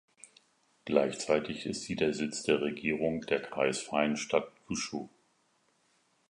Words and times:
Gleichzeitig 0.85 1.67
ist 1.67 1.83
sie 1.83 1.95
der 1.95 2.15
Sitz 2.15 2.41
der 2.41 2.59
Regierung 2.63 3.21
der 3.27 3.39
kreisfreien 3.39 4.17
Stadt 4.17 4.47
Yushu. 4.67 5.09